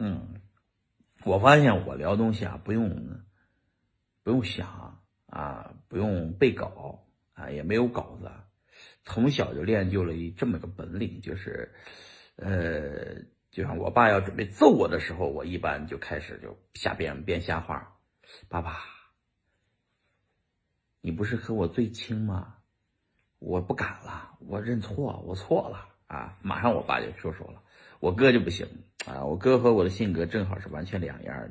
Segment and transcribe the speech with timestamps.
[0.00, 0.40] 嗯，
[1.24, 3.20] 我发现我聊东西啊，不用
[4.22, 8.30] 不用想啊，不用背稿啊，也没有稿子，
[9.02, 11.74] 从小就练就了一这么个本领，就是
[12.36, 17.98] 呃，就像我爸要准备揍我的时候，我一般就开始就瞎编编瞎话。
[18.48, 18.78] 爸爸，
[21.00, 22.54] 你不是和我最亲吗？
[23.40, 26.38] 我不敢了，我认错，我错了啊！
[26.40, 27.62] 马上我爸就收手了。
[28.00, 28.66] 我哥就不行
[29.06, 31.50] 啊，我哥和我的性格正好是完全两样的。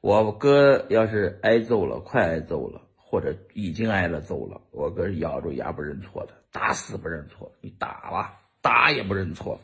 [0.00, 7.52] 我哥要是挨揍了，快挨揍了，或者已经挨了揍了，我哥咬住牙不认错的，打死不认错。
[7.60, 9.60] 你打吧，打也不认错。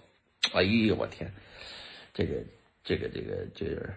[0.52, 1.32] 哎呦我天，
[2.12, 2.42] 这个
[2.82, 3.90] 这个这个这个，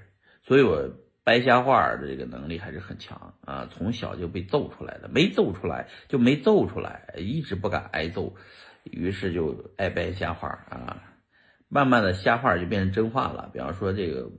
[0.43, 0.90] 所以我。
[1.27, 8.34] 掰瞎话的这个能力还是很强啊，从小就被揍出来的，没揍出来就没揍出来，一直不敢挨揍，
[8.85, 11.04] 于是就爱掰瞎话啊，
[11.70, 13.49] 慢慢的瞎话就变成真话了。
[13.53, 14.30] 比方说这个，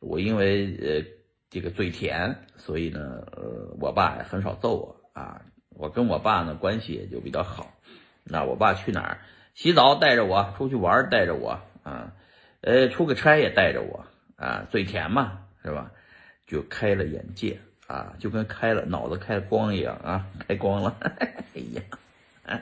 [0.00, 1.06] 我因为呃
[1.50, 7.72] 这个嘴甜，所以呢呃我爸很少揍我啊，我跟我爸呢关系也就比较好。
[8.24, 9.18] 那我爸去哪儿
[9.54, 12.12] 洗澡带着我，出去玩带着我啊，
[12.60, 15.90] 呃出个差也带着我啊，嘴甜嘛是吧？
[16.46, 20.94] 就开了眼界啊，就跟开了脑子开光一样啊，开光了。
[21.00, 22.60] 哎呀，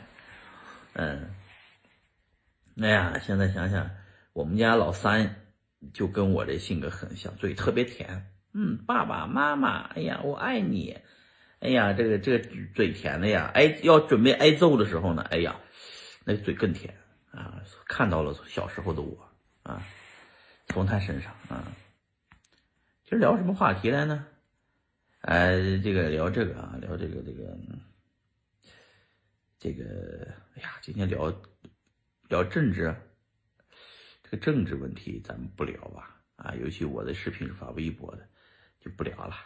[0.93, 1.31] 嗯，
[2.81, 3.91] 哎呀，现在想想，
[4.33, 5.37] 我们家老三
[5.93, 8.33] 就跟我这性格很像，嘴特别甜。
[8.55, 10.99] 嗯，爸爸妈妈，哎呀，我爱你。
[11.61, 15.61] 哎呀，这个这个嘴甜的呀，哎，要准备挨揍的时候呢，哎呀，
[16.25, 16.95] 那嘴更甜
[17.31, 17.63] 啊。
[17.87, 19.29] 看到了小时候的我
[19.63, 19.83] 啊，
[20.69, 21.71] 从他身上啊。
[23.05, 24.27] 这聊什么话题来呢？
[25.21, 25.53] 哎，
[25.85, 27.57] 这个聊这个啊，聊这个这个
[29.61, 30.27] 这个，
[30.57, 31.33] 哎呀，今天聊
[32.33, 32.97] 聊政治，
[34.23, 36.23] 这个政治问题咱们不聊吧？
[36.37, 38.27] 啊，尤其我的视频是发微博的，
[38.81, 39.37] 就不聊了。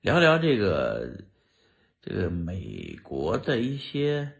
[0.00, 1.24] 聊聊这个
[2.00, 4.32] 这个美国的一些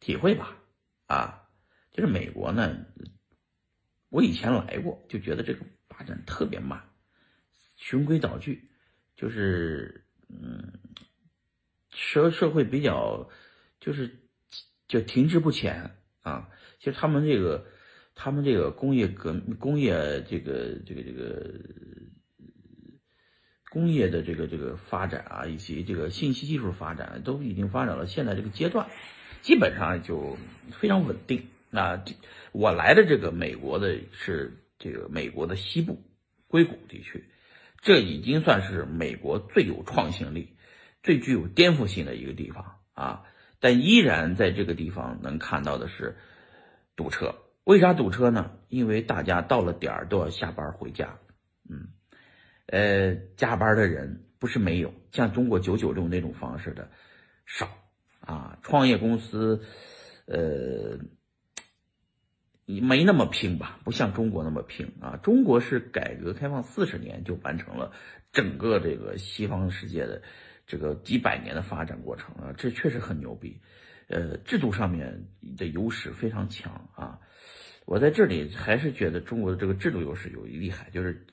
[0.00, 0.56] 体会吧。
[1.08, 1.46] 啊，
[1.92, 2.86] 就是美国呢，
[4.08, 6.88] 我以前来过，就觉得这个发展特别慢。
[7.76, 8.70] 循规蹈矩，
[9.14, 10.72] 就是嗯，
[11.90, 13.28] 社社会比较
[13.78, 14.16] 就是
[14.86, 16.48] 就停滞不前啊。
[16.78, 17.66] 其实他们这个
[18.14, 21.54] 他们这个工业革工业这个这个这个
[23.70, 28.88] 工业的这个这个发展啊，以及这个信息技术发展都已经发展到现在这个阶段，
[29.42, 30.36] 基本上就
[30.72, 31.48] 非常稳定。
[31.70, 32.02] 那
[32.52, 36.02] 我来的这个美国的是这个美国的西部
[36.46, 37.24] 硅谷地区。
[37.80, 40.56] 这已经算是美国最有创新力、
[41.02, 43.22] 最具有颠覆性的一个地方啊！
[43.60, 46.16] 但依然在这个地方能看到的是
[46.98, 47.34] 堵车。
[47.62, 48.50] 为啥堵车呢？
[48.68, 51.18] 因为大家到了点儿都要下班回家。
[51.70, 51.88] 嗯，
[52.66, 56.90] 呃，加班的人不是没有，像中国九九六那种方式的
[57.46, 57.68] 少
[58.20, 58.58] 啊。
[58.62, 59.62] 创业公司，
[60.26, 60.98] 呃。
[62.70, 65.16] 你没那么拼吧，不像中国那么拼啊！
[65.22, 67.92] 中国是改革开放四十年就完成了
[68.30, 70.20] 整个这个西方世界的
[70.66, 73.58] 这个几百年的发展过程啊，这确实很牛逼。
[74.08, 77.20] 呃，制度上面的优势非常强啊！
[77.86, 81.26] 我在这里还是觉得中国的这个制度优势有一厉害，就是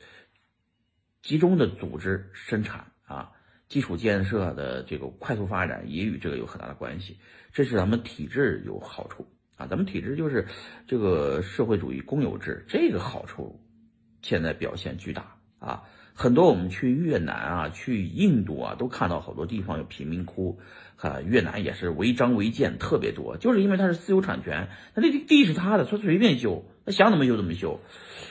[1.22, 3.32] 集中的组织生产啊，
[3.68, 7.18] 基础建设的这个快速发展也与这个有很大的关系，
[7.52, 9.26] 这是咱们体制有好处。
[9.58, 10.46] 啊，咱们体制就是
[10.86, 13.66] 这个社会主义公有制，这个好处
[14.22, 15.84] 现在表现巨大啊！
[16.18, 20.58] 很多我们去越南啊、去印度啊，都看到好多地方有贫民窟，
[20.96, 27.82] 啊，越南也是违章违建特别多，就是因为它是私有产权，那这地是他的，他随便修，他想怎么修怎么修。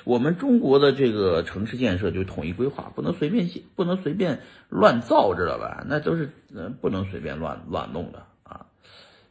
[0.05, 4.41] 我们中国的这个城市建设就统一规划，不能随便建不能随便
[4.71, 5.85] 乱造，知道吧？
[5.87, 8.67] 那都是嗯，不能随便乱乱弄的啊，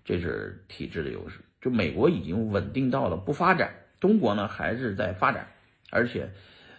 [0.05, 1.39] 这是体制的优势。
[1.59, 5.47] 就美国已经稳定到了不发展，中国呢还是在发展，
[5.89, 6.31] 而且，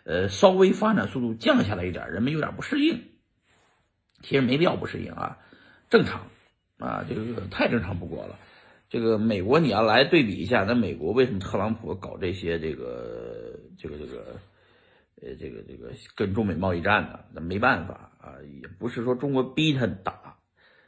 [0.05, 3.03] 呃，稍微发展速度降下来一点，人们有点不适应。
[4.23, 5.39] 其实没必要不适应啊，
[5.91, 6.29] 正常，
[6.79, 8.39] 啊，这个太正常不过了。
[8.89, 14.37] 这个美国你要来对比一下，那美国为什么特朗普搞这些这个这个这个，
[15.21, 17.21] 呃，这个这个跟中美贸易战呢？
[17.33, 20.37] 那没办法啊，也不是说中国逼他打。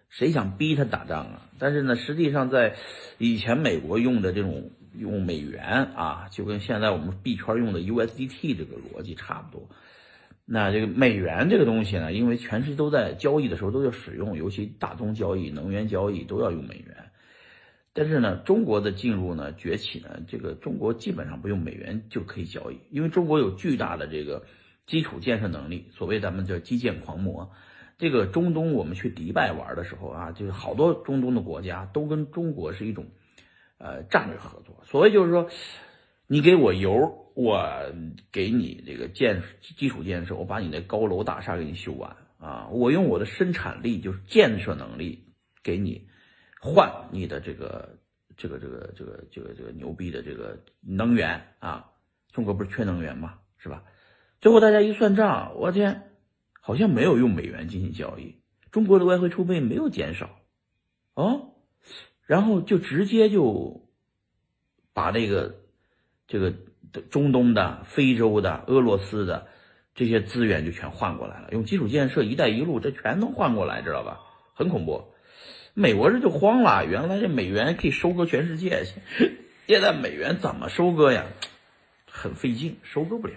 [0.09, 1.51] 谁想逼他打仗啊？
[1.59, 2.77] 但是呢，实际上在
[3.19, 5.63] 以前美国用的这种用美元
[5.95, 9.69] 啊，就跟现在我们币圈用的 USDT 这个逻辑差不多。
[10.45, 17.11] 那这个美元这个东西呢，因为全世界都在交易的时候都要使用，尤其大宗交易、能源交易都要用美元。
[17.93, 24.45] 但是呢，中国的进入呢崛起呢，这个中国基本上不用美元就可以交易，因为中国有巨大的这个
[24.87, 27.51] 基础建设能力，所谓咱们叫基建狂魔。
[27.99, 33.07] 这个中东，我们去迪拜玩的时候啊，就是好多中东的国家都跟中国是一种，
[33.79, 34.83] 呃，战略合作。
[34.85, 35.49] 所谓就是说，
[36.27, 37.93] 你给我油，我
[38.33, 45.33] 给你这个建基础建设，我把你那高楼大厦给你修完啊，我用我的生产力，就是建设能力，
[45.63, 46.09] 给你
[46.61, 47.99] 换你的这个
[48.37, 51.91] 这个这个这个这个这个牛逼的这个能源啊。
[52.33, 53.39] 中国不是缺能源吗？
[53.59, 53.83] 是吧？
[54.41, 56.03] 最后大家一算账，我天！
[56.61, 58.35] 好像没有用美元进行交易，
[58.73, 60.41] 中国的外汇储备没有减少，
[61.15, 61.55] 哦，
[62.27, 63.89] 然后就直接就
[64.93, 65.57] 把这个
[66.27, 66.53] 这个
[67.11, 69.47] 中东的、非洲的、俄罗斯的
[69.95, 74.21] 这些资源就全换过来了，用基础建设、一带一路，这全都换过来，知道吧？
[74.55, 75.13] 很恐怖，
[75.75, 78.85] 美国人就慌了，原来这美元可以收割全世界，
[79.67, 81.27] 现在美元怎么收割呀？
[82.11, 83.35] 很费劲，收割不了。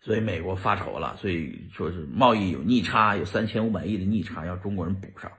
[0.00, 5.32] 所以美国发愁了，所以说是贸易有逆差，有三千五百亿的逆差要中国人补上，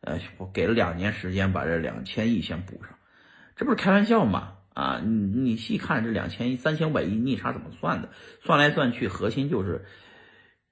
[0.00, 2.98] 呃，我给了两年时间把这两千亿先补上，
[3.56, 4.54] 这不是开玩笑吗？
[4.72, 8.08] 啊，你你细看这两千亿、三千五百亿逆差怎么算的？
[8.42, 9.84] 算来算去，核心就是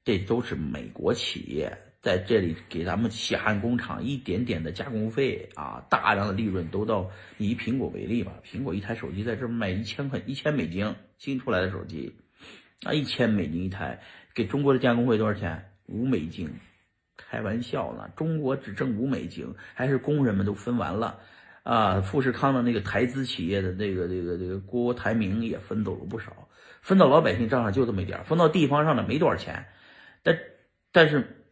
[0.05, 7.11] 这都是美国企业在这里给咱们血汗工厂一点点的加工费啊，大量的利润都到。
[7.37, 12.17] 以苹果为例吧，苹果一台手机在这卖一千块一千美金新出来的手机。
[12.85, 14.01] 啊，一千美金一台，
[14.35, 15.73] 给中国的加工费多少钱？
[15.87, 16.51] 五美金，
[17.31, 18.09] 开玩笑呢！
[18.17, 21.19] 中国只挣五美金，还是工人们都分完了。
[21.65, 26.49] 啊，富士康的那个台资企业的那个、这个、这个郭台铭也分走了不少，
[26.81, 29.67] 分到老百姓账上就这么一点分到地方上的没多少钱。
[30.23, 30.39] 但
[30.93, 31.45] 但是，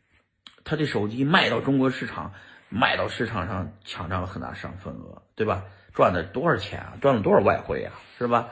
[0.64, 2.32] 他这手机卖到中国市场，
[2.70, 5.64] 卖到市场上抢占了很大市场份额，对吧？
[5.92, 6.96] 赚的多少钱啊？
[7.00, 7.92] 赚了多少外汇啊？
[8.18, 8.50] 是吧？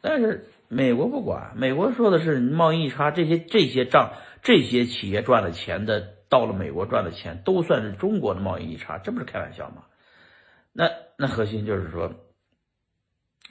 [0.00, 0.46] 但是。
[0.74, 9.84] 美国不管，美国说的是贸易差，这些这些账，这些企业赚了钱的，到了美国赚的钱都算是中国的贸易逆差，这不是开玩笑吗？
[10.72, 12.12] 那那核心就是说，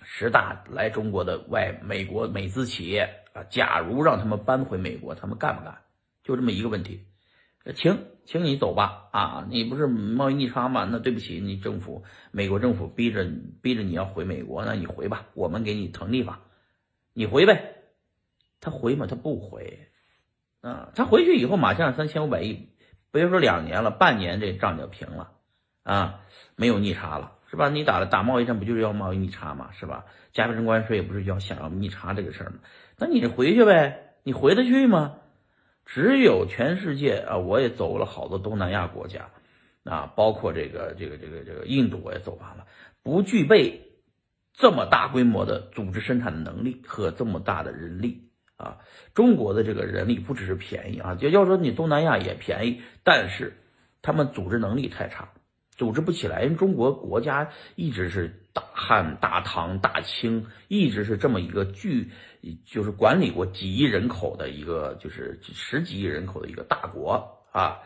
[0.03, 5.77] 十大来中国的外美国美资企业啊，假如让他们搬回美国，他们干不干？
[6.23, 7.05] 就这么一个问题，
[7.75, 10.87] 请，请你走吧啊，你不是贸易逆差吗？
[10.91, 13.25] 那对不起，你政府美国政府逼着
[13.61, 16.41] 逼着你要回美国，那你回吧，我们给你腾地方。
[17.13, 17.75] 你回呗，
[18.59, 19.05] 他回吗？
[19.07, 19.90] 他不回，
[20.61, 22.69] 啊，他回去以后马上三千五百亿，
[23.11, 25.31] 别说两年了，半年这账就平了，
[25.83, 26.21] 啊，
[26.55, 27.69] 没有逆差了，是吧？
[27.69, 29.71] 你打了打贸易战不就是要贸易逆差吗？
[29.73, 30.05] 是吧？
[30.31, 32.59] 加征关税不是要想要逆差这个事儿吗？
[32.97, 35.17] 那你回去呗，你回得去吗？
[35.85, 39.29] 只有全世界啊，我也走了好多东南亚国家，
[39.83, 42.65] 啊，包括这个这个这个这个印度我也走完了，
[43.03, 43.87] 不具备。
[44.53, 48.30] 这么大规模的组织生产的能力和这么大的人力
[48.61, 48.77] 啊，
[49.15, 53.57] 中国的这个人力不只是便宜啊，就要说你东南亚也便宜，但是
[54.03, 55.29] 他们组织能力太差，
[55.71, 56.43] 组织不起来。
[56.43, 62.11] 因为中国国家一直是大汉、大唐、大清，一直是这么一个巨，
[62.65, 67.79] 就是管理过几亿人口的一个，就是十几亿人口的一个大国啊，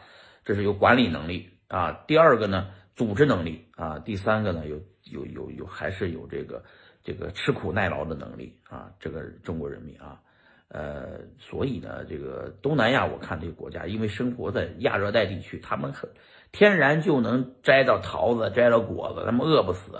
[0.43, 2.03] 这是有管理能力啊。
[2.07, 4.81] 第二个呢，组织能力啊，第三个呢有。
[5.11, 6.63] 有有有，还是有这个
[7.03, 8.91] 这个吃苦耐劳的能力啊！
[8.99, 10.19] 这个中国人民啊，
[10.67, 16.09] 呃，所以呢，这个东南亚我看这个国家，因为生活在亚热带地区，他们很
[16.51, 19.91] 天然就能摘到桃子、摘到果子，他们饿不死，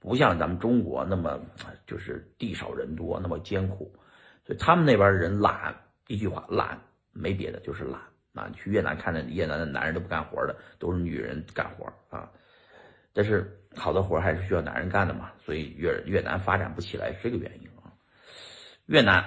[0.00, 1.40] 不像咱们中国那么
[1.86, 3.92] 就是地少人多，那么艰苦，
[4.44, 5.74] 所以他们那边人懒，
[6.06, 6.78] 一句话懒，
[7.12, 8.00] 没别的，就是懒
[8.34, 8.50] 啊！
[8.54, 12.30] 去越南看，那越南的男人都不干活的，都是女人干活啊。
[13.14, 17.88] 但是好多活还是需要男人干的嘛，所以越越南发展不起来是这个原因啊。
[18.86, 19.24] 越南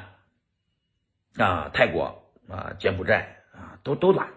[1.37, 4.27] 啊、泰国啊、柬埔寨啊，都都懒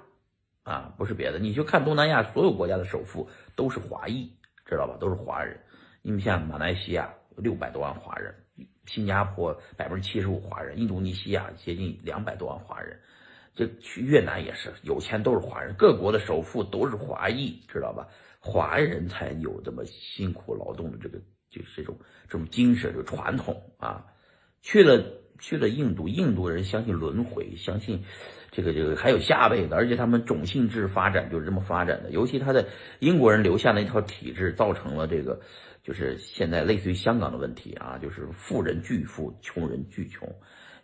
[0.62, 4.30] 啊，不是别的，你就看东南亚所有国家的首富都是华裔，
[4.66, 4.96] 知道吧？
[5.00, 5.58] 都是华人。
[6.02, 8.34] 你们像马来西亚六百多万华人，
[8.86, 12.98] 新加坡百分之七十五华人，印度尼西亚接近两百多万华人，
[13.54, 18.08] 这去越南也是有钱都是华人，各国的首富都是华裔，知道吧？
[18.38, 21.18] 华人才有这么辛苦劳动的这个，
[21.50, 24.06] 就是这种这种精神，这个传统啊。
[24.62, 25.02] 去了
[25.40, 28.04] 去了印度，印度人相信轮回，相信
[28.52, 32.10] 这个这个还有下辈子，而且他们种姓制发展就是这么发展的。
[32.10, 32.68] 尤其他的
[33.00, 35.40] 英国人留下那套体制，造成了这个
[35.82, 40.32] 就是现在类似于香港的问题啊，就是富人巨富，穷人巨穷，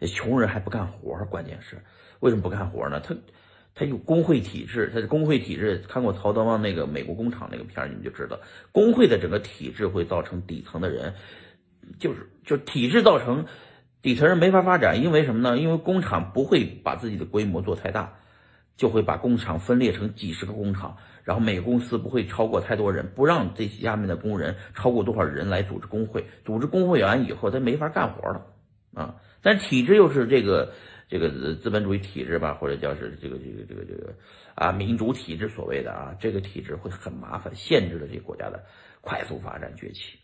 [0.01, 1.77] 穷人还不干活，关键是
[2.19, 2.99] 为什么不干活呢？
[2.99, 3.15] 他。
[3.79, 8.41] 他有工会体制，他的工会体制，看过曹德旺那个美国工厂那个片儿，你们就知道，
[8.73, 11.13] 工会的整个体制会造成底层的人，
[11.99, 13.45] 就是就体制造成
[14.07, 15.59] 底层人没法发展，因为什么呢？
[15.59, 18.13] 因为工厂不会把自己的规模做太大，
[18.77, 28.47] 就会把工厂分裂成几十个工厂，然后每个公司不会超过太多人，不让这下面的工人超过多少人来组织工会，组织工会完以后，他没法干活了
[28.95, 29.17] 啊。
[29.43, 30.73] 但体制又是这个。
[31.09, 34.13] 这个资本主义体制吧，或者叫是这个这个这个这个
[34.57, 38.65] 啊民主体制，所谓的啊这个体制会很麻烦，限制了这个国家的
[39.01, 40.19] 快速发展崛起。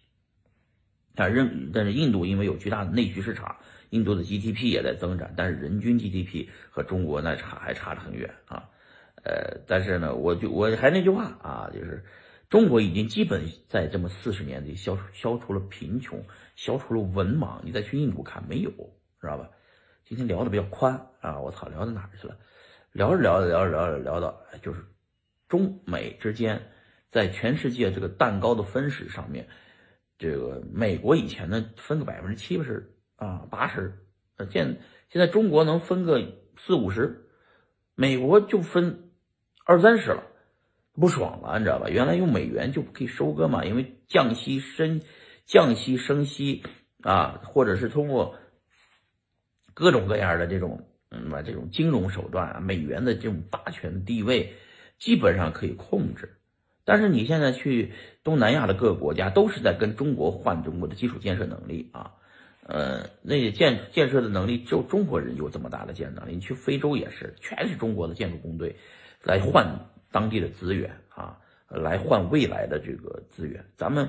[1.14, 3.57] 但，认但是印度因为有巨大的内需市场，
[3.90, 8.69] 印度的 GDP 也在增长，但是人均 GDP 和中国那差还差得很远啊。
[9.25, 12.04] 呃，但是呢，我就我还那句话啊，就是
[12.50, 16.25] 中国已经基本在这么四十年里消消除了贫穷，
[16.57, 17.61] 消除了文盲。
[17.62, 18.71] 你再去印度看，没有，
[19.21, 19.49] 知道吧？
[20.04, 22.37] 今天聊的比较宽啊，我操，聊到哪儿去了？
[22.92, 24.85] 聊着聊着聊着聊着聊到，就是
[25.49, 26.61] 中美之间
[27.11, 29.49] 在全世界这个蛋糕的分食上面，
[30.23, 33.99] 这个美国以前呢分个百分之七八十啊八十，
[34.50, 34.79] 现
[35.11, 36.23] 现在中国能分个
[36.57, 37.29] 四五十，
[37.95, 39.11] 美国就分
[39.67, 40.23] 二三十了，
[40.95, 41.88] 不爽了，你知道吧？
[41.88, 45.02] 原来用美元就可以收割嘛，因为降息升
[45.45, 46.62] 降息升息
[47.02, 48.37] 啊，或者是通过。
[49.75, 54.52] 各种各样的这种，嗯嘛，这种金融手段啊，美元的这种霸权地位，
[54.99, 56.37] 基本上可以控制。
[56.85, 57.93] 但是你现在去
[58.25, 62.12] 东南亚的各个国家，都是在跟中国换中国的基础建设能力啊，
[62.67, 66.35] 呃，那些建建设的能力，只有中国人有这么大的建设能力。
[66.35, 68.77] 你去非洲也是，全是中国的建筑工队
[69.23, 69.67] 来换
[70.11, 73.65] 当地的资源啊，来换未来的这个资源。
[73.77, 74.09] 咱们。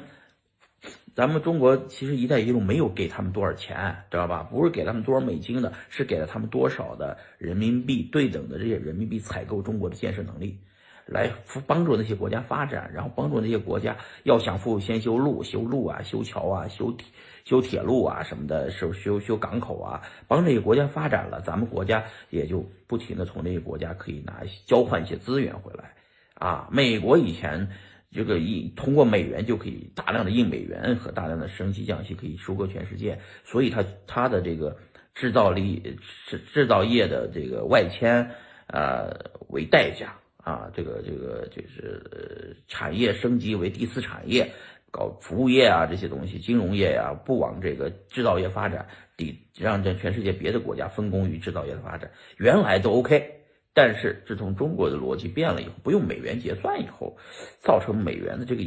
[1.16, 4.44] 咱们中国其实“一带一路”没有给他们多少钱，知道吧？
[4.44, 10.60] 不是给他们多少美金的，是给了他们多少的人民币对等的这些人民币采购中国的建设能力，
[11.06, 11.32] 来
[11.68, 17.08] 帮助那些国家发展，然后帮助那些国家要想富先修路，修路啊，修桥啊，修铁
[17.46, 25.94] 修铁路啊什么的，修修修港口啊，帮这些国家发展了，咱们国家也就不停的从这些国家可以拿交换一些资源回来
[26.36, 26.68] 啊。
[26.72, 27.70] 美国以前。
[28.16, 34.78] 这个印通过美元就可以大量的印美元和大量的升息降息可以收割全世界，所以它它的这个
[35.16, 38.30] 制造力制制造业的这个外迁，
[38.68, 44.52] 呃为代价啊，这个这个就是产业升级为第四产业，
[44.92, 53.40] 搞服务业啊这些东西，金融业呀不往这个制造业发展，抵让这全世界别的国家分工于制造业的发展，原来都 OK。
[53.74, 57.18] 但是自从中国的逻辑变了以后，不用美元结算以后，
[57.62, 58.64] 造成美元的这个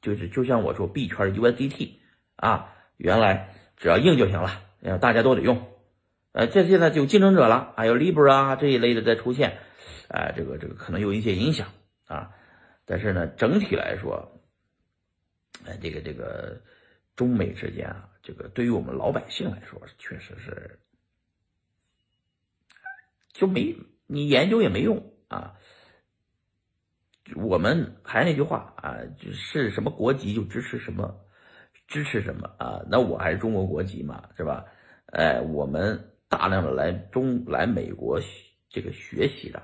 [0.00, 1.90] 就是就像我说币圈 USDT
[2.36, 5.66] 啊，原来只要硬就行了，呃大家都得用，
[6.32, 9.58] 呃，这现在就竞争者了，还有 Libra 这一类的在出现，
[10.08, 11.68] 啊，这个这个可能有一些影响
[12.06, 12.34] 啊，
[12.84, 14.40] 但是呢，整体来说，
[15.64, 16.60] 哎，这个这个
[17.14, 20.78] 中美之间啊，这个对于我们老百姓来说，确实是
[23.32, 23.76] 就没。
[24.08, 25.58] 你研究也没用啊！
[27.34, 29.00] 我们还那句话啊，
[29.32, 31.26] 是什么国籍就支持什么，
[31.88, 32.84] 支持什么啊？
[32.88, 34.64] 那我还是中国国籍嘛，是吧？
[35.06, 38.20] 哎，我们大量的来中来美国
[38.68, 39.60] 这个学习的，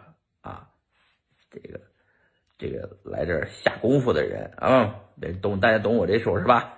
[1.52, 1.80] 这个
[2.58, 6.76] 这个来这儿下功夫的人啊，得懂大家懂我这手是吧？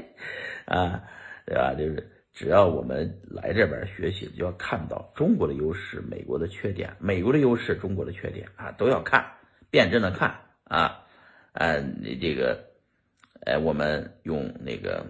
[0.66, 1.04] 啊，
[1.46, 1.74] 对吧？
[1.74, 2.10] 就是。
[2.32, 9.22] 只要我们来这边学习，就要看到中国的优势、美国的缺点，美国的优势、中国的缺点啊，都要看，
[9.68, 11.04] 辩证的看啊，
[11.52, 12.64] 呃，你这个，
[13.44, 15.04] 哎，我们用那个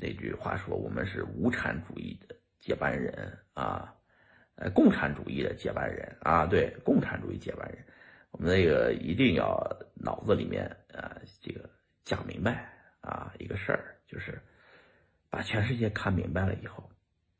[0.00, 3.94] 那句话说，我们是无产主义的接班人啊，
[4.56, 7.78] 呃，共产主义的接班人啊，对，共产主义接班人，
[8.34, 9.64] 我们那个一定要
[9.94, 11.70] 脑子里面啊，这个
[12.04, 12.68] 讲明白
[13.00, 14.42] 啊，一个事儿就是。
[15.30, 16.88] 把全世界看明白了以后，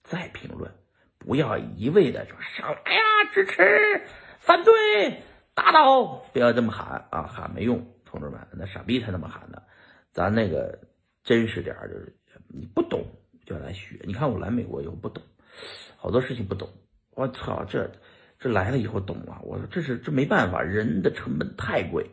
[0.02, 0.68] 再评论，
[1.16, 3.00] 不要一味的说上来呀，
[3.32, 4.02] 支持、
[4.40, 5.22] 反对、
[5.54, 9.62] 打倒，不要这么喊啊，喊没用，同志们，那傻逼才那么喊呢。
[10.10, 10.76] 咱那个
[11.22, 12.16] 真实点儿就是
[12.48, 13.06] 你不懂
[13.46, 14.00] 就来学。
[14.02, 15.22] 你看我来美国以后不懂，
[15.96, 16.68] 好多事情不懂，
[17.12, 17.92] 我操，这
[18.44, 19.40] 这来了以后懂了。
[19.42, 22.10] 我说这是这没办法，人的成本太贵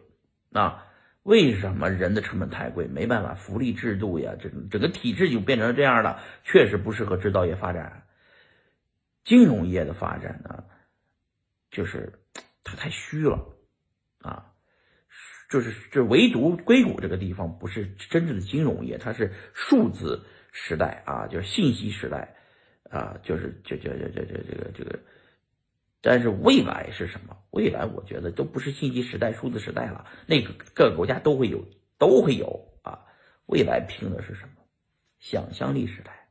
[0.53, 0.87] 啊。
[1.23, 2.87] 为什么人的成本太贵？
[2.87, 8.03] 没办法，福利制度呀，这整个体制就变成这样了，确实不适合制造业发展。
[9.25, 10.63] 金融业的发展呢，
[11.69, 12.13] 就是
[12.63, 13.53] 它太虚了
[14.21, 14.53] 啊，
[15.49, 20.23] 就是这唯独硅谷这个地方不是真正的金融业，它是数字
[20.53, 22.35] 时代啊，就是信息时代
[22.89, 24.99] 啊，就是这这这这这这个这个
[26.01, 27.37] 但是未来是什么？
[27.51, 31.63] 未来我觉得都不是信息时代、数字时代了，那个各个国家都会有，
[31.97, 32.99] 都会有啊。
[33.45, 34.63] 未来拼的是什么？
[35.19, 36.27] 想象力时代。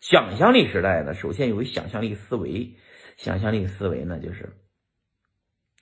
[0.00, 2.76] 想象力时代呢，首先有想象力思维，
[3.16, 4.56] 想象力思维呢，就是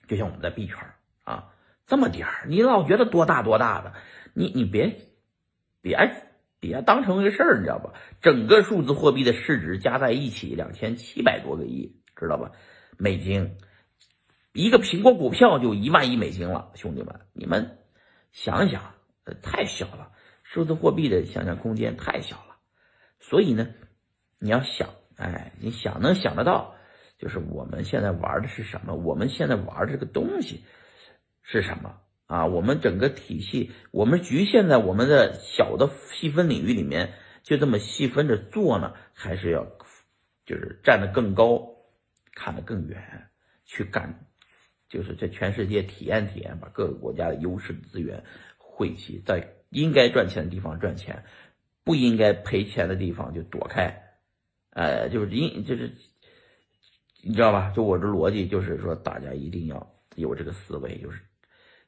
[0.07, 0.77] 就像我们在币圈
[1.23, 1.53] 啊，
[1.85, 3.93] 这么点儿，你老觉得多大多大的，
[4.33, 4.95] 你你别
[5.83, 5.95] 别
[6.59, 7.93] 别当成个事儿，你知道吧？
[8.21, 12.53] 整个数字货币的市值加在一起两千七百多个亿，知道吧？
[12.97, 13.57] 美金，
[14.53, 17.77] 一个苹果股票就一万亿美金了，兄弟们，你们
[18.31, 18.93] 想想，
[19.41, 20.11] 太小了，
[20.43, 22.57] 数字货币的想象空间太小了，
[23.19, 23.67] 所以呢。
[24.39, 26.75] 你要想，哎，你想能想得到，
[27.17, 28.93] 就是我们现在玩的是什么？
[28.93, 30.63] 我们现在玩这个东西
[31.41, 32.45] 是什么啊？
[32.45, 38.93] 我们整个体系，我们局限在我们的小的细分领域里面，就这么细分着做呢？
[39.11, 39.65] 还是要
[40.45, 41.67] 就是站得更高，
[42.37, 43.31] 看得更远，
[43.65, 44.27] 去干，
[44.87, 48.23] 就是在全世界体验体验，把各个国家的优势资源
[48.59, 51.23] 汇集，在应该赚钱的地方赚钱，
[51.83, 54.03] 不应该赔钱的地方就躲开。
[54.69, 55.91] 呃，就是因就是，
[57.23, 57.71] 你知道吧？
[57.75, 61.19] 就我这逻辑，就是说，大家一定要有这个思维，就是，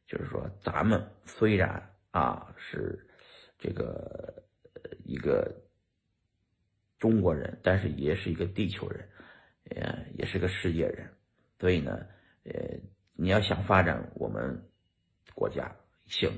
[0.08, 3.08] 就是说，咱们虽然啊是
[3.60, 4.44] 这个
[5.06, 5.56] 一个
[6.98, 9.08] 中国人，但是也是一个地球人，
[9.76, 11.10] 呃，也是个世界人，
[11.60, 12.06] 所以呢，
[12.44, 12.54] 呃，
[13.14, 14.64] 你要想发展我们
[15.34, 16.32] 国家行，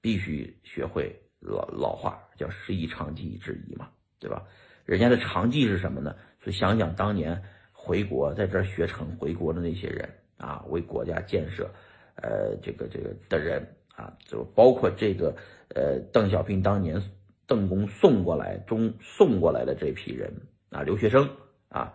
[0.00, 4.46] 必须学会老老话，叫“师夷长技以制夷”嘛，对吧？
[4.84, 6.14] 人家的长技是什么呢？
[6.42, 7.42] 所以想想当年
[7.72, 11.70] 回国在这儿学成回国的那些人啊，为国家建设，
[12.16, 15.34] 呃，这个这个的人啊，就包括这个
[15.74, 17.02] 呃邓小平当年
[17.46, 20.32] 邓公送过来中送过来的这批人
[20.70, 21.28] 啊，留学生
[21.68, 21.94] 啊，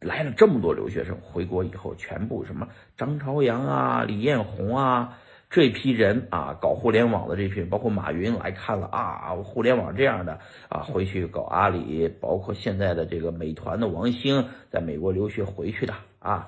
[0.00, 5.18] 来了这么多留学生回国以后，全部什么张朝阳啊、李彦宏啊。
[5.52, 10.38] 这批人啊，搞互联网的这批，包括马云来看了啊，互联网这样的
[10.68, 16.46] 啊，回去搞阿里，包括现在的这个美团的王兴，在美国留学回去的啊，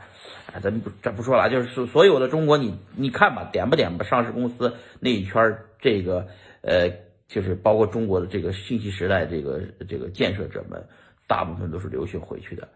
[0.55, 6.29] 啊，咱不这不说了，就是所有的中国，你你看吧，点吧点吧，上市公司那一圈这个
[6.61, 6.89] 呃，
[7.27, 10.81] 就是包括中国的这个信息时代这个这个建设者们，
[11.27, 12.69] 大部分都是留学回去的，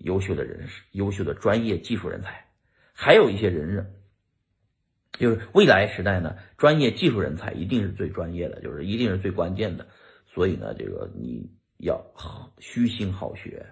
[0.00, 2.44] 优秀的人士，优秀的专业技术人才，
[2.92, 3.86] 还有一些人呢。
[5.12, 9.86] 就是未来时代呢，专业技术人才一定是最专业的，就是一定是最关键的。
[10.26, 12.04] 所以呢，这个你要
[12.58, 13.64] 虚心好学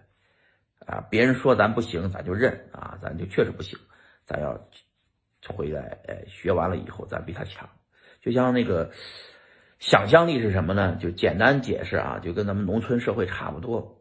[0.87, 1.01] 啊！
[1.11, 3.77] 别人说咱不行，咱就认啊，咱就确实不行，
[4.25, 4.69] 咱要
[5.49, 7.69] 回来，学完了以后咱比他强。
[8.21, 8.93] 就像那个
[9.81, 10.95] 想象力是什么呢？
[11.01, 13.99] 就简单解释啊，就跟咱们农村社会差不多。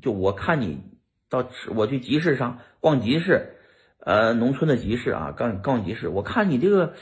[0.00, 0.95] 就我看你
[1.28, 3.52] 到我去集市上逛集市。
[3.98, 6.94] 呃，农村的集市啊，逛逛集市，我看你这个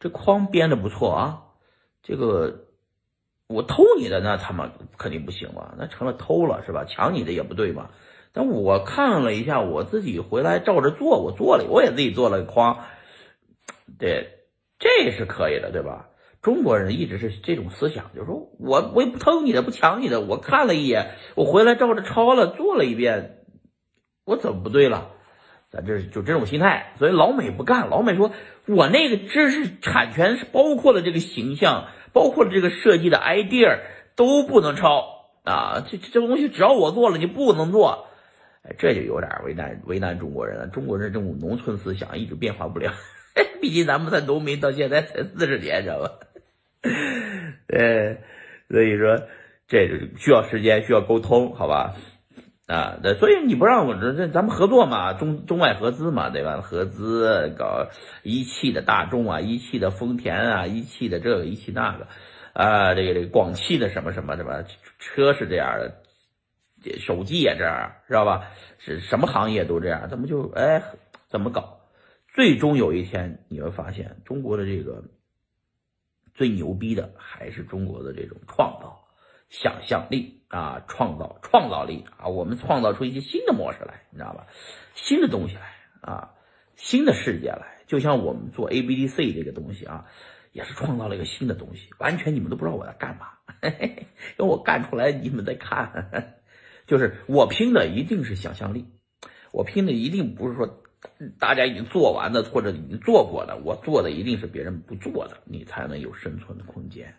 [0.00, 1.42] 这框编的不错啊，
[2.02, 2.64] 这个
[3.46, 5.74] 我偷你的那他妈肯定不行吧？
[5.78, 6.84] 那成了偷了是吧？
[6.84, 7.92] 抢你的也不对吧？
[8.32, 12.86] 但我看了一下，我自己回来照着做，我做了，我也自己做了个框，
[14.00, 14.40] 对，
[14.80, 16.08] 这是可以的，对吧？
[16.40, 23.41] 中国人一直是这种思想，就是说我我也不偷你的，不抢你的，我看了一眼，我回来照着抄了，做了一遍，
[24.24, 25.10] 我怎么不对了？
[25.70, 27.88] 咱这就这种心态，所以老美不干。
[27.88, 28.30] 老美说
[28.68, 33.78] ：“我那个知识产权是包括了这个形象，包括了这个设计的 idea
[34.14, 35.82] 都不能抄啊！
[35.90, 38.06] 这这东西只要我做了，你不能做。”，
[38.78, 40.66] 这就有点为难为难中国人了。
[40.66, 42.92] 中国人这种农村思想一直变化不了，
[43.62, 46.10] 毕竟咱们在农民到现在才四十年，知道吧？
[47.68, 48.18] 呃，
[48.68, 49.22] 所以说
[49.66, 51.96] 这需要时间，需要沟通，好吧？
[52.68, 56.60] 啊，对，所以你不让我这这，咱们合作嘛，中中外合资嘛，对吧？
[56.60, 57.88] 合资搞
[58.22, 62.06] 一汽的大众啊，一汽的丰田啊，一汽的这个，一汽那个，
[62.52, 64.64] 啊，这个这个广汽的什么什么什么
[64.98, 68.48] 车是这样的，手机也这样，知道吧？
[68.78, 70.82] 是什么行业都这样，怎么就哎
[71.28, 71.80] 怎么搞？
[72.32, 75.02] 最终有一天你会发现，中国的这个
[76.32, 79.01] 最牛逼的还是中国的这种创造。
[79.52, 84.46] 想象力啊，创造创造力啊，我们创造出一些新的模式来，你知道吧？
[84.94, 86.30] 新的东西来啊，
[86.74, 90.06] 新的世界来，就像我们做 A B D C 这个东西啊，
[90.52, 93.26] 也是创造了一个新的东西，完全你们都不知道我在干嘛，
[93.62, 96.40] 因为我干出来你们在看，
[96.88, 98.86] 就是我拼的一定是想象力，
[99.52, 100.82] 我拼的一定不是说
[101.38, 107.14] 大家已经做完的或者已经做过的，我做的一定是别人不做的，你才能有生存的空间。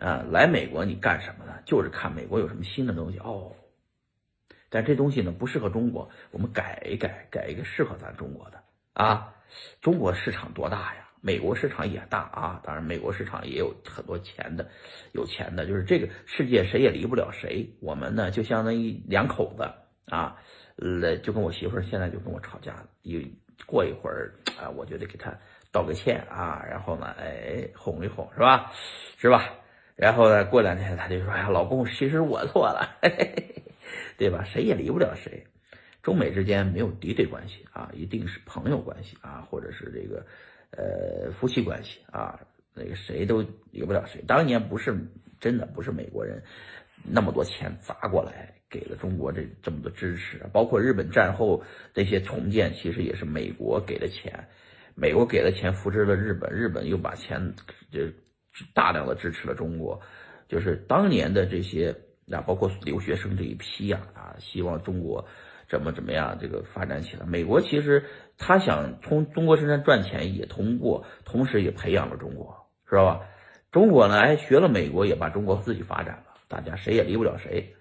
[0.00, 1.52] 啊，来美国你干什么呢？
[1.66, 3.52] 就是看美国有什么新的东西哦。
[4.70, 8.62] 但这东西呢不适合中国，我们改一改，改一个适合咱中国的
[8.94, 9.34] 啊。
[9.80, 11.08] 中国市场多大呀？
[11.20, 14.66] 美国市场也大啊，当然美国市场也有很多钱的，
[15.12, 17.68] 有钱的，就是这个世界谁也离不了谁。
[17.80, 19.70] 我们呢就相当于两口子
[20.08, 20.38] 啊，
[20.76, 23.30] 呃，就跟我媳妇儿现在就跟我吵架，一
[23.66, 25.36] 过一会儿啊，我就得给她
[25.70, 28.72] 道个歉啊，然后呢，哎，哄一哄是吧？
[29.18, 29.59] 是吧？
[30.00, 32.96] 然后呢，过两天她就说：“哎呀，老公，其实我错了，
[34.16, 34.42] 对吧？
[34.44, 35.44] 谁也离不了谁。”
[36.02, 40.24] 中美之间没有敌对关系啊，一定是朋友关系啊，或者是这个。
[40.72, 42.38] 呃，夫妻关系啊，
[42.74, 44.22] 那个谁都离不了谁。
[44.24, 44.96] 当年不是
[45.40, 46.40] 真的，不是美国人
[47.02, 51.60] 那么多钱砸过来给了中国这这么多支持，包括日本战后
[51.92, 54.46] 这些重建，其实也是美国给的钱。
[54.94, 57.52] 美国给了钱扶持了日本，日本又把钱
[57.90, 58.02] 就
[58.74, 60.00] 大量的支持了中国。
[60.48, 61.94] 就是当年的这些
[62.30, 65.28] 啊，包括留学生这一批呀啊，希望中国。
[65.68, 66.36] 怎么怎么样？
[66.40, 68.04] 这个发展起来，美国其实
[68.36, 73.20] 他想从中国身上赚钱，也通过，同时也培养了中国，知道吧？
[73.70, 77.72] 中国呢，哎，学了美国，也把中国自己发展了，大家谁也离不了谁。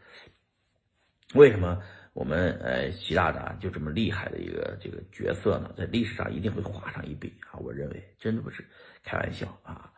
[1.33, 1.81] 为什么
[2.13, 5.73] 我们呃习大大就这么厉害的一个这个角色呢？
[5.75, 7.57] 在历史上一定会画上一笔啊！
[7.57, 8.63] 我认为真的不是
[9.03, 9.88] 开玩笑啊！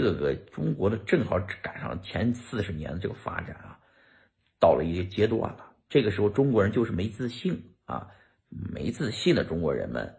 [0.00, 3.78] 个中国的正好赶上前四十年的这个发展啊，
[4.58, 5.74] 到了一个阶段了。
[5.90, 8.08] 这个时候中国人就是没自信啊，
[8.48, 10.14] 没自信的中国人们，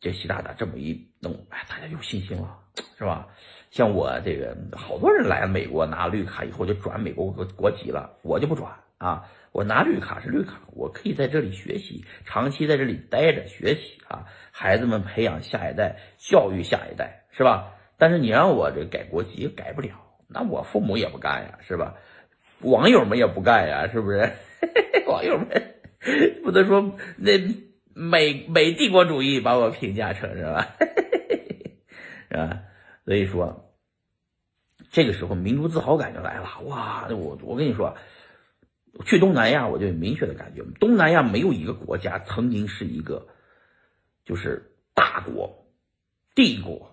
[0.00, 2.60] 这习大大这么一弄，哎，大家有信心了，
[2.96, 3.26] 是吧？
[3.72, 17.74] 像我这个，好多人来美国拿绿卡以后就转美国国国籍了，我就不转啊，我拿绿卡是绿卡，我可以在这里学习，长期在这里待着学习啊，孩子们培养下一代，教育下一代，是吧？
[17.98, 19.94] 但是你让我这改国籍改不了，
[20.28, 21.94] 那我父母也不干呀，是吧？
[22.60, 24.30] 网友们也不干呀，是不是？
[25.06, 25.74] 网友们
[26.44, 27.38] 不能说那
[27.94, 30.68] 美美帝国主义把我评价成是吧？
[32.30, 32.62] 啊，
[33.04, 33.74] 所以说
[34.90, 36.60] 这个时候民族自豪感就来了。
[36.64, 37.96] 哇，我我跟你说，
[39.04, 43.26] 去东南亚我就有明确的感觉，东南亚没有一个国家曾经是一个
[44.24, 45.66] 就是大国、
[46.34, 46.91] 帝国，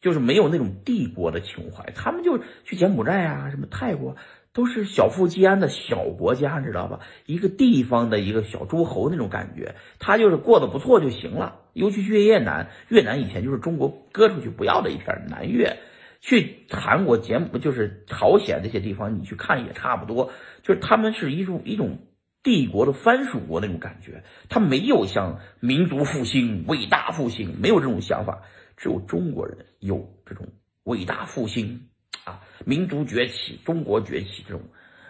[0.00, 1.92] 就是没有那种帝国的情怀。
[1.94, 4.16] 他们就去柬埔寨啊，什么泰国。
[4.52, 7.00] 都是小富即安的小国家，知道吧？
[7.26, 11.60] 一个地方的一个小诸侯那种感觉，他就是过得不错就行了。
[11.74, 15.76] 尤其去越南，越南以前就是中国割出去不要的一片南越。
[16.22, 20.32] 去韩国、柬埔就是朝鲜这些地方，你去看也差不多。
[20.62, 21.98] 就是他们是一种一种
[22.42, 28.40] 帝国的藩属国那种感觉，他没有像民族复兴、伟大复兴，没有这种想法。
[28.76, 30.46] 只有中国人有这种
[30.84, 31.88] 伟大复兴。
[32.24, 34.60] 啊，民族崛起，中国崛起，这种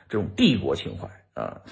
[0.07, 1.63] 这种帝国情怀啊，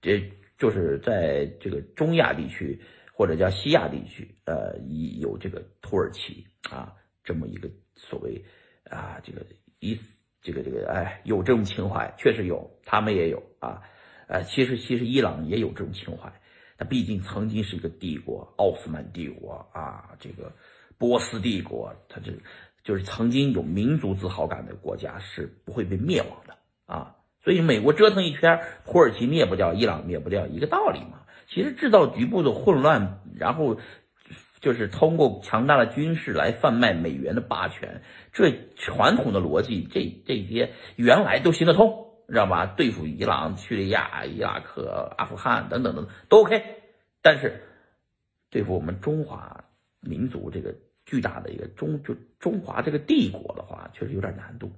[0.00, 2.80] 这就是在这个中亚地区
[3.12, 4.78] 或者叫西亚地区，呃，
[5.20, 8.42] 有这个土耳其啊这么一个所谓
[8.88, 9.44] 啊这个
[9.78, 9.98] 一
[10.40, 13.82] 这个这个哎有这种情怀，确实有，他们也有啊，
[14.26, 16.32] 呃，其实其实伊朗也有这种情怀，
[16.78, 20.50] 它毕竟曾经是一个帝国，奥斯曼帝国啊，这个
[20.98, 22.32] 波斯帝国，它这。
[22.84, 26.56] 就是曾经有民族自豪感的国家是不会被灭亡的
[26.86, 31.26] 啊，所以美国折腾一圈，土耳其灭不掉，伊朗灭不掉，一个道理嘛。
[31.50, 33.78] 其实制造局部的混乱，然后
[34.60, 38.00] 就是通过强大的军事来贩卖美元的霸权，
[38.32, 42.64] 这传统的逻辑，这这些原来都行得通，知道吧？
[42.64, 46.62] 对付伊朗、叙利亚、伊拉克、阿富汗等等等都 OK，
[47.20, 47.64] 但是
[48.48, 49.64] 对付我们中华
[50.00, 50.74] 民族这个。
[51.08, 54.70] 巨大的一个中就中华这个帝国的话，确实有点难度，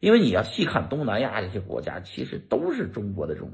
[0.00, 3.52] 因为你要细看东南亚这些国家，其实都是中国的这种，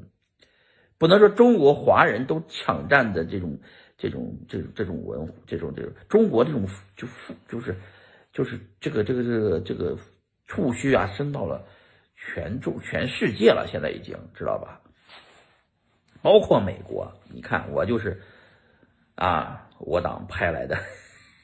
[0.97, 3.59] 不能说中国华人都抢占的这种
[3.99, 7.09] 这种这种这种文这种这种中国这种就
[7.49, 7.75] 就是
[8.33, 9.99] 就是这个这个这个这个
[10.47, 11.67] 触须啊伸到了
[12.15, 14.81] 全中全世界了，现在已经知道吧？
[16.23, 18.23] 包括美国，你看我就是
[19.17, 20.79] 啊，我党派来的。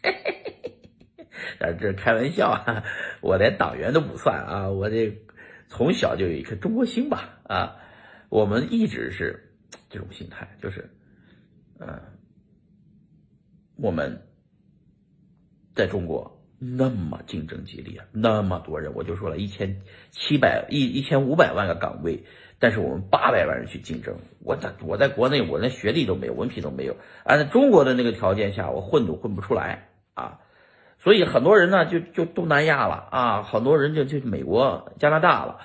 [1.60, 2.84] 啊，这是开玩笑啊！
[3.20, 4.68] 我连党员都不算啊！
[4.70, 5.12] 我这
[5.68, 7.76] 从小就有一颗中国心吧啊！
[8.28, 9.52] 我们一直是
[9.88, 10.88] 这种心态，就是，
[11.80, 12.00] 嗯，
[13.76, 14.22] 我们
[15.74, 22.24] 在中国那么竞争激烈，那么多人，我就说了一千七百一一千五百万个岗位，
[22.58, 30.38] 但是我们八百万人去竞争，我在我在国内，我连学历都没有，文凭都没有，按照中国的那个条件下，我混都混不出来啊！
[30.99, 35.61] 所以很多人呢，就就东南亚了啊，很多人就去美国、加拿大了，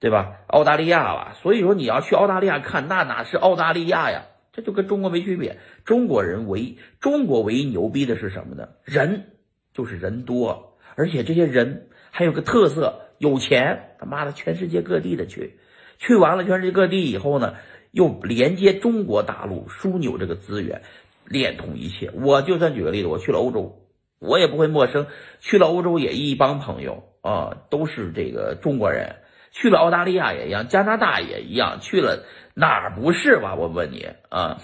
[0.00, 0.38] 对吧？
[0.48, 4.24] 澳大利亚了，所以说你要去澳大利亚看，那哪是澳大利亚呀？
[4.52, 5.58] 这就跟中国没区别。
[5.84, 8.68] 中国人唯中国唯一牛逼的是什么呢？
[8.84, 9.26] 人
[9.72, 13.94] 就是人多，而且这些人还有个特色，有钱。
[14.00, 15.60] 他妈的，全世界各地的去，
[15.98, 17.54] 去完了全世界各地以后呢，
[17.92, 20.82] 又连接中国大陆枢纽这个资源，
[21.26, 22.10] 连通一切。
[22.20, 23.79] 我就算举个例子，我去了欧洲，
[24.20, 25.08] 我也不会陌生。
[25.40, 29.16] 去了欧洲也一帮朋友啊，都是这个中国人。
[29.50, 33.56] 去了澳大利亚也一样，加拿大也一样，去了哪儿不是吧？
[33.56, 34.60] 我问你啊，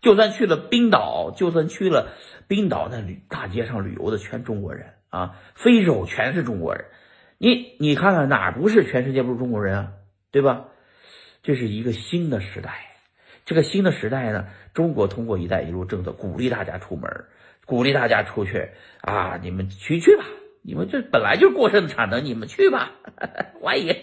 [0.00, 2.12] 就算去了冰岛，就算去了
[2.48, 6.86] 冰岛，那旅大街上旅游的全中国人啊，非洲全是中国人，
[7.36, 9.92] 你你看看哪儿不是全世界不是中国人啊？
[10.30, 10.64] 对吧？
[11.42, 12.86] 这是一个新的时代，
[13.44, 17.24] 这个新的时代呢，中国通过“一带一路”政策鼓励大家出门，
[17.70, 20.24] 鼓励大家出去啊，你们去去吧。
[20.60, 22.90] 你们这本来就过剩的产能，你们去吧，
[23.62, 23.96] 欢迎，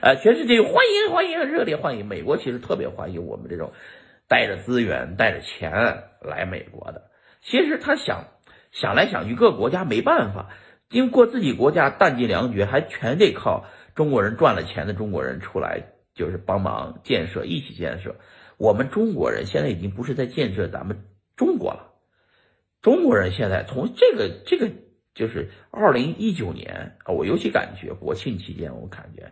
[0.00, 2.06] 呃，全世界欢迎欢迎，热烈欢迎。
[2.06, 3.72] 美国其实特别欢迎我们这种
[4.28, 7.10] 带着资源、带着钱来美国的。
[7.42, 8.26] 其实他想
[8.70, 10.50] 想来想去，各个国家没办法，
[10.88, 13.64] 经过自己国家弹尽粮绝，还全得靠
[13.96, 18.14] 中国人赚了钱的中国人出来，就是帮忙建设，一起建设。
[18.58, 21.02] 我们中国人现在已经不是在建设咱们
[21.36, 21.91] 中国了，
[22.82, 24.70] 中国人现在从这个这个。
[25.14, 29.30] 就是二零一九年啊，我尤其感觉国庆期间，我感觉，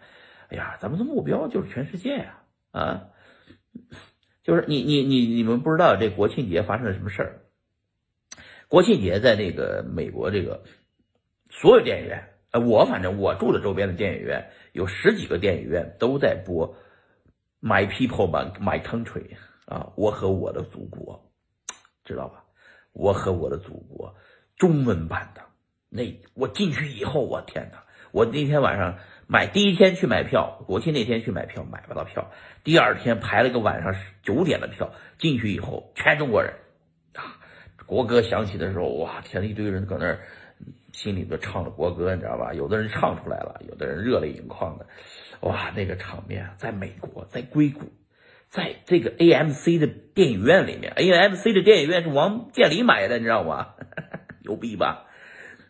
[0.51, 3.05] 哎呀，咱们的目标就是全世界呀，啊，
[4.43, 7.41] 就是你你你你们不知道这国庆节发生了什么事儿？
[8.69, 10.65] 国庆节在那个美国这个
[11.49, 16.77] 所有电影院，呃，我反正我住的周边的电影院有十几个电影院都在播
[17.67, 19.35] 《My People》版《My Country》
[19.75, 21.33] 啊，我和我的祖国，
[22.05, 22.40] 知道吧？
[22.93, 24.15] 我和我的祖国
[24.57, 25.43] 中文版的。
[25.89, 26.03] 那
[26.35, 27.85] 我进去以后，我天哪！
[28.13, 32.31] 我那天晚上买第一天去买票，国庆那天去买票买不到票，
[32.65, 36.53] 第二天排了个晚上九点的票，进去以后全中国人
[37.15, 37.39] 啊！
[37.87, 40.21] 国歌响起的时候，哇天，一堆人搁那儿
[40.93, 42.53] 心里都唱着国歌，你知道吧？
[42.53, 44.87] 有的人唱出来了，有的人热泪盈眶的，
[45.41, 47.83] 哇，那个场面在美国，在硅谷，
[48.51, 53.75] 在这个 AMC 的电影院里面，AMC 的电影院是王健林买的，你知道吗？
[54.43, 55.07] 牛逼吧？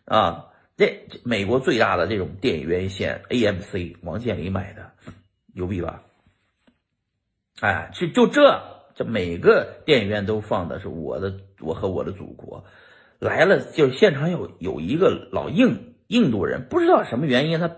[0.05, 4.93] 啊，这美国最大的这种电影院线 AMC，王健林买的，
[5.53, 6.01] 牛逼吧？
[7.61, 8.63] 哎，就就这，
[8.95, 12.65] 这每个电影院都放的是我的，我和我的祖国
[13.19, 17.69] 来了，就是现场有有一个老印印度人，不知道什么原因，他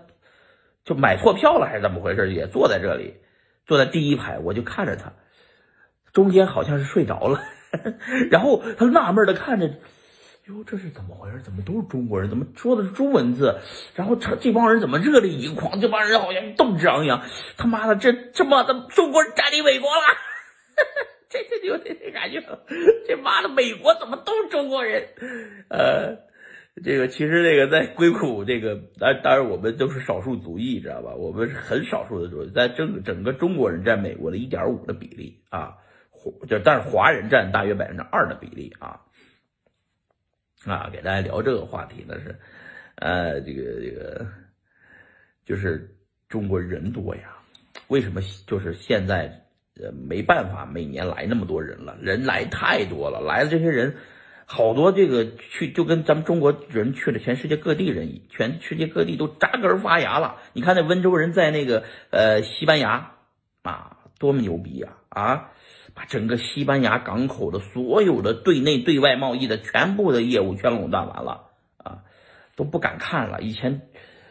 [0.82, 3.16] 就买错票了还是怎么回事，也坐在这里，
[3.66, 5.12] 坐在第一排，我就看着他，
[6.12, 7.40] 中间好像是睡着了，
[8.30, 9.70] 然后他纳闷的看着。
[10.46, 11.40] 哟，这是怎么回事？
[11.40, 12.28] 怎么都是中国人？
[12.28, 13.60] 怎么说的是中文字？
[13.94, 15.80] 然后这这帮人怎么热泪盈眶？
[15.80, 17.22] 这帮人好像斗志昂扬。
[17.56, 20.02] 他妈的，这这妈的中国人占领美国了！
[21.30, 22.42] 这 这就这感觉，
[23.08, 25.08] 这妈的美国怎么都是中国人？
[25.70, 26.18] 呃，
[26.82, 31.14] 这个其实这个在硅谷，这个当当然我们都是少数族裔，知道吧？
[31.14, 35.76] 我们是很少数的族裔，在整整个中国人占美国的一点五的比例啊，
[36.48, 39.00] 就但是华人占大约百分之二的比例啊。
[40.66, 42.34] 啊，给大家聊这个话题呢是，
[42.96, 44.26] 呃，这个这个，
[45.44, 45.94] 就是
[46.26, 47.36] 中国人多呀，
[47.88, 49.44] 为什么就是现在
[49.78, 51.96] 呃没办法每年来那么多人了？
[52.00, 53.94] 人来太多了，来的这些人
[54.46, 60.36] 好多，这个去就跟咱们中国人去了全世界各地人，全世界各地都扎根发芽了。
[60.52, 63.12] 你看那温州人在那个呃西班牙
[63.62, 65.50] 啊，多么牛逼呀啊！
[65.94, 71.98] 把整个西班牙港口的所有的对内对外贸易的全部的业务全垄断完了啊，
[72.56, 73.40] 都不敢看了。
[73.40, 73.82] 以前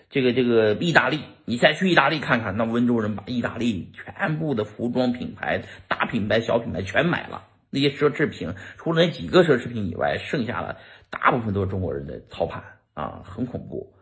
[0.09, 7.43] 这个这个意大利，你再去意大利看看，那温州人把意大利全部的服装品牌、大品牌、小品牌全买了。
[7.73, 10.77] 那些奢侈品，除了那几个奢侈品以外，剩下的
[11.09, 13.93] 大部分都是中国人的操盘啊，很恐怖。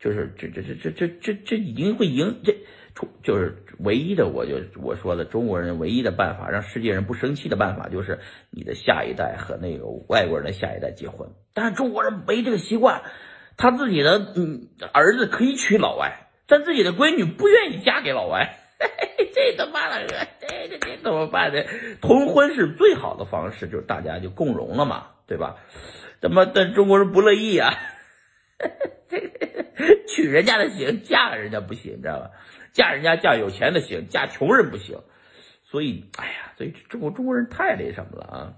[0.00, 2.56] 就是这这这这这这这已经会赢这。
[2.94, 11.30] 出就是唯一的，我就我说的中国人唯一的办法，让世界人不生气的办法，就是你的下一代和那个外国人的下一代结婚。
[11.54, 13.02] 但是中国人没这个习惯，
[13.56, 18.58] 他自己的嗯儿子可以娶老外，但自己的闺女不愿意嫁给老外，
[19.34, 20.06] 这他妈的，
[20.40, 21.62] 这这这怎么办呢？
[22.00, 25.56] 通婚是最好的方式，就是大家就共荣了嘛，对吧？
[26.20, 27.74] 怎么但中国人不乐意啊？
[30.08, 32.30] 娶人家的行，嫁人家不行，你知道吧？
[32.72, 35.00] 嫁人家嫁有钱的行，嫁穷人不行，
[35.64, 38.54] 所以，哎呀，所以中国中国人太那什么了啊！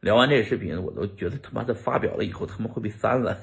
[0.00, 3.38] 聊完这个视频，我都觉得他妈的发表了以后，他们会被删了，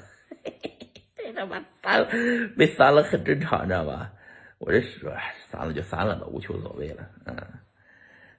[1.16, 2.08] 这他妈删了
[2.56, 4.12] 被删了很正常，你知道吧？
[4.62, 5.12] 我这说
[5.50, 7.04] 散了就散了吧，无求所谓了。
[7.24, 7.36] 嗯，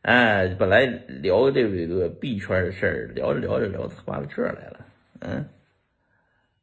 [0.03, 4.85] 哎，本来聊这个币圈的事儿，聊着聊着聊到这儿来了。
[5.19, 5.45] 嗯，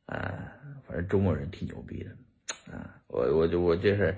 [0.06, 0.50] 啊，
[0.88, 2.10] 反正中国人挺牛逼的。
[2.72, 4.16] 啊，我我就我这是，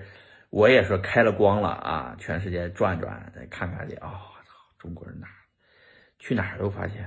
[0.49, 2.15] 我也说开了光了啊！
[2.17, 4.11] 全世界转转，再看看去啊！
[4.11, 5.27] 我操，中国人哪
[6.19, 7.05] 去哪儿都发现，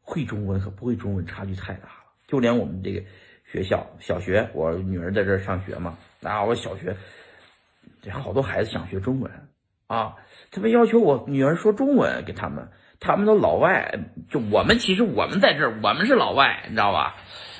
[0.00, 1.94] 会中文和不会中文差距太大了。
[2.26, 3.00] 就连我们这个
[3.44, 6.96] 学校小学，我女儿在这儿上学嘛，啊，我小学
[8.10, 9.30] 这好多孩子想学中文
[9.86, 10.16] 啊，
[10.50, 12.68] 他们要求我女儿说中文给他们，
[13.00, 17.16] 他们都老外，就我们其实我们在这儿，我们是老外，你知道吧？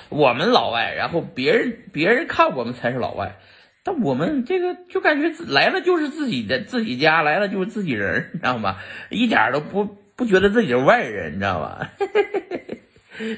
[0.09, 3.37] 我们老外，然后别人别人看我们才是老外，
[3.83, 8.77] 但我们这个就感觉来了就是自己的自己家，来了就是自己人，你知道吗？
[9.09, 9.85] 一点都不
[10.15, 11.89] 不觉得自己是外人，你知道吧？
[11.99, 12.81] 嘿嘿嘿嘿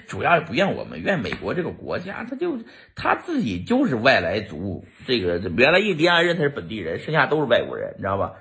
[0.08, 2.60] 主要不怨我们，怨美国这个国家，他就
[2.96, 4.86] 他自己就是外来族。
[5.06, 8.36] 这个原来印第安人他是本地人，剩下都是外国人，你知道吧？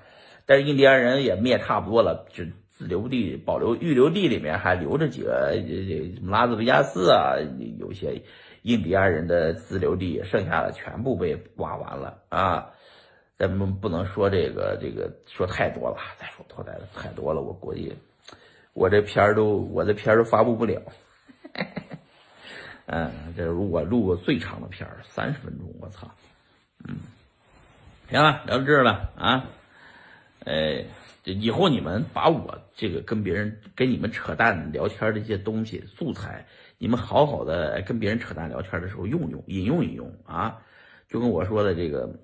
[0.46, 2.44] 但是印第安人也灭差不多了，就。
[2.72, 7.34] 自留地保留预留地里面还留着几个，这这什么拉斯维加斯啊，
[7.78, 8.22] 有些
[8.62, 12.70] 印第安人的自留地，剩下的全部被挖完了啊！
[13.36, 17.94] 咱们不能说这个这个说太多了，再说拖太太多了，我估计
[18.72, 20.80] 我这片儿都我这片儿都发布不了。
[22.86, 26.10] 嗯，这是我录过最长的片儿，三十分钟，我操！
[26.88, 26.96] 嗯，
[28.08, 29.44] 行了，聊到这儿了啊，
[30.44, 30.84] 哎。
[31.24, 36.46] 以后你们把我这个跟别人跟你们扯淡聊天的一些东西素材，
[36.78, 40.62] 你们好好的跟别人扯淡聊天的时候用用引用引用啊，
[41.08, 42.18] 就跟我说的这个，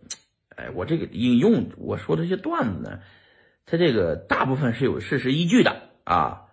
[0.56, 3.00] 哎，我这个引用我说的这些段子呢，
[3.66, 6.46] 它这个大部分是有事实依据的啊，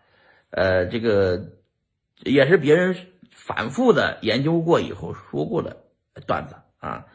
[0.52, 1.48] 呃，这个
[2.26, 2.96] 也是别人
[3.32, 5.78] 反复的研究过以后说过的
[6.26, 7.06] 段子啊，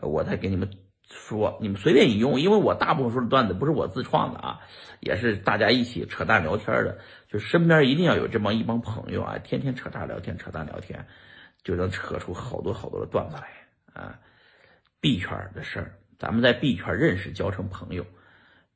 [0.00, 0.70] 我才给你们。
[1.14, 4.60] 说你们随便引用，因为我大部分说的段子不是我自创的啊，
[5.00, 6.98] 也是大家一起扯淡聊天的，
[7.28, 11.06] 就身边一定要有这么一帮朋友啊，天天扯淡聊天，扯淡聊天，
[11.62, 13.46] 就能扯出好多好多的段子来
[13.92, 14.18] 啊。
[15.02, 18.06] 币圈的事儿，咱们在币圈认识交成朋友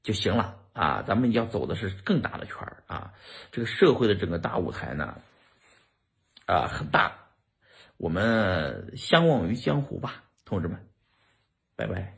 [0.03, 1.03] 就行了啊。
[1.07, 3.14] 咱们要走的是更大的圈儿啊，
[3.51, 5.16] 这个社会的整个大舞台呢
[6.46, 7.14] 啊很大，
[7.98, 10.88] 我们相忘于江湖吧，同志们，
[11.76, 12.15] 拜拜。